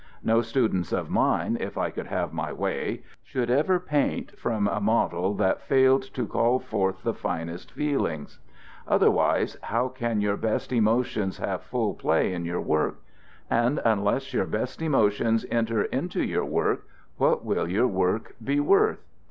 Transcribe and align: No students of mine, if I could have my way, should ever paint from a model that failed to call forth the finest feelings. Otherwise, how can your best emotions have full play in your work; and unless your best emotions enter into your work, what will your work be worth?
No 0.23 0.41
students 0.41 0.91
of 0.91 1.11
mine, 1.11 1.57
if 1.59 1.77
I 1.77 1.91
could 1.91 2.07
have 2.07 2.33
my 2.33 2.51
way, 2.51 3.03
should 3.23 3.51
ever 3.51 3.79
paint 3.79 4.35
from 4.39 4.67
a 4.67 4.81
model 4.81 5.35
that 5.35 5.61
failed 5.61 6.01
to 6.15 6.25
call 6.25 6.57
forth 6.57 7.03
the 7.03 7.13
finest 7.13 7.71
feelings. 7.71 8.39
Otherwise, 8.87 9.57
how 9.61 9.89
can 9.89 10.19
your 10.19 10.37
best 10.37 10.73
emotions 10.73 11.37
have 11.37 11.61
full 11.61 11.93
play 11.93 12.33
in 12.33 12.45
your 12.45 12.61
work; 12.61 13.03
and 13.47 13.79
unless 13.85 14.33
your 14.33 14.47
best 14.47 14.81
emotions 14.81 15.45
enter 15.51 15.83
into 15.83 16.23
your 16.23 16.45
work, 16.45 16.87
what 17.17 17.45
will 17.45 17.67
your 17.67 17.87
work 17.87 18.35
be 18.43 18.59
worth? 18.59 19.05